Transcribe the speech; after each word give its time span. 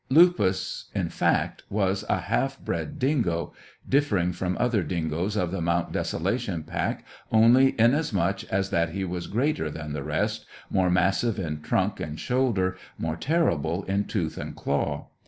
Lupus, 0.09 0.89
in 0.95 1.09
fact, 1.09 1.61
was 1.69 2.03
a 2.09 2.21
half 2.21 2.59
bred 2.59 2.97
dingo, 2.97 3.53
differing 3.87 4.33
from 4.33 4.57
other 4.59 4.81
dingoes 4.81 5.35
of 5.35 5.51
the 5.51 5.61
Mount 5.61 5.91
Desolation 5.91 6.63
pack 6.63 7.05
only 7.31 7.75
inasmuch 7.79 8.43
as 8.45 8.71
that 8.71 8.93
he 8.93 9.03
was 9.05 9.27
greater 9.27 9.69
than 9.69 9.93
the 9.93 10.01
rest, 10.01 10.47
more 10.71 10.89
massive 10.89 11.37
in 11.37 11.61
trunk 11.61 11.99
and 11.99 12.19
shoulder, 12.19 12.77
more 12.97 13.15
terrible 13.15 13.83
in 13.83 14.05
tooth 14.05 14.39
and 14.39 14.55
claw. 14.55 15.05